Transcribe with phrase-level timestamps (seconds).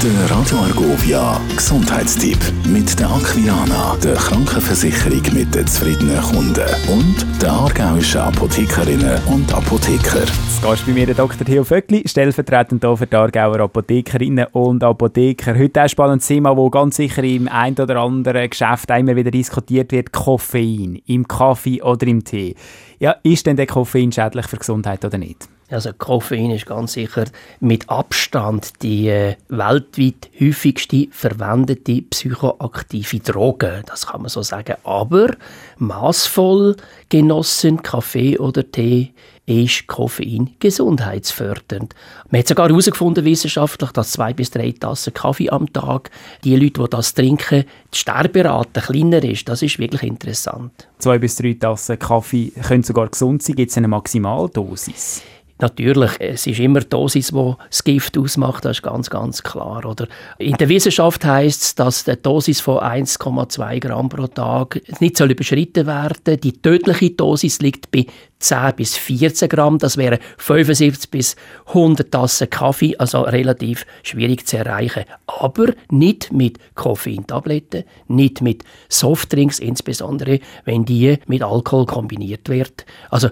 [0.00, 7.50] Der Radio Argovia Gesundheitstipp mit der Aquilana, der Krankenversicherung mit den zufriedenen Kunden und der
[7.50, 10.20] aargauischen Apothekerinnen und Apotheker.
[10.20, 11.44] Jetzt gehst bei mir der Dr.
[11.44, 15.58] Theo Vöckli, stellvertretend hier für die Aargauer Apothekerinnen und Apotheker.
[15.58, 19.90] Heute ein spannendes Thema, das ganz sicher im ein oder anderen Geschäft immer wieder diskutiert
[19.90, 22.54] wird, Koffein, im Kaffee oder im Tee.
[23.00, 25.48] Ja, ist denn der Koffein schädlich für die Gesundheit oder nicht?
[25.70, 27.26] Also Koffein ist ganz sicher
[27.60, 34.76] mit Abstand die äh, weltweit häufigste verwendete psychoaktive Droge, das kann man so sagen.
[34.84, 35.36] Aber
[35.76, 36.76] maßvoll
[37.10, 39.12] genossen Kaffee oder Tee
[39.48, 41.94] ist Koffein gesundheitsfördernd.
[42.30, 46.10] Man hat sogar herausgefunden wissenschaftlich, dass zwei bis drei Tassen Kaffee am Tag
[46.44, 49.48] die Leute, die das trinken, die Sterberate kleiner ist.
[49.48, 50.88] Das ist wirklich interessant.
[50.98, 53.56] Zwei bis drei Tassen Kaffee können sogar gesund sein.
[53.56, 55.22] Gibt es eine Maximaldosis?
[55.60, 59.84] Natürlich, es ist immer die Dosis, die das Gift ausmacht, das ist ganz, ganz klar.
[59.84, 60.06] Oder?
[60.38, 65.32] In der Wissenschaft heißt es, dass die Dosis von 1,2 Gramm pro Tag nicht soll
[65.32, 68.06] überschritten werden Die tödliche Dosis liegt bei
[68.38, 69.78] 10 bis 14 Gramm.
[69.78, 71.36] Das wären 75 bis
[71.66, 75.04] 100 Tassen Kaffee, also relativ schwierig zu erreichen.
[75.26, 82.84] Aber nicht mit Koffeintabletten, nicht mit Softdrinks, insbesondere wenn die mit Alkohol kombiniert wird.
[83.10, 83.28] Also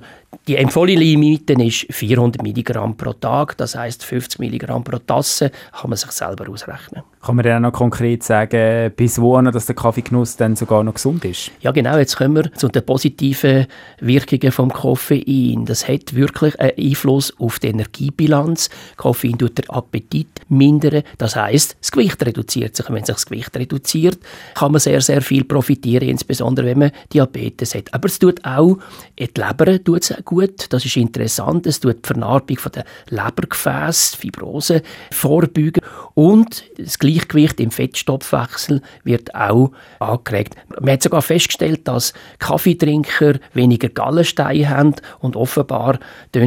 [0.49, 5.91] die empfohlene Limite ist 400 Milligramm pro Tag, das heißt 50 Milligramm pro Tasse, kann
[5.91, 7.03] man sich selber ausrechnen.
[7.27, 10.95] Kann man dann auch noch konkret sagen, bis wohin dass der Kaffeegenuss dann sogar noch
[10.95, 11.51] gesund ist?
[11.61, 13.67] Ja genau, jetzt kommen wir zu den positiven
[13.99, 15.65] Wirkungen vom Koffein.
[15.65, 18.71] Das hat wirklich einen Einfluss auf die Energiebilanz.
[18.97, 22.89] Koffein tut den Appetit mindern, das heißt, das Gewicht reduziert sich.
[22.89, 24.21] Und wenn sich das Gewicht reduziert,
[24.55, 27.93] kann man sehr, sehr viel profitieren, insbesondere wenn man Diabetes hat.
[27.93, 28.79] Aber es tut auch
[29.19, 31.67] die Leber tut's gut, das ist interessant.
[31.67, 35.83] Es tut die Vernarbung der Lebergefäße, Fibrose vorbeugen
[36.15, 40.55] und das Gleichgewicht im Fettstoffwechsel wird auch angeregt.
[40.81, 45.99] Man hat sogar festgestellt, dass Kaffeetrinker weniger Gallensteine haben und offenbar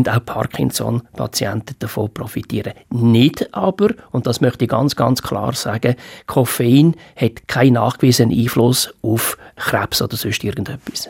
[0.07, 2.73] auch Parkinson-Patienten davon profitieren.
[2.89, 5.95] Nicht aber, und das möchte ich ganz, ganz klar sagen,
[6.27, 11.09] Koffein hat keinen nachgewiesenen Einfluss auf Krebs oder sonst irgendetwas.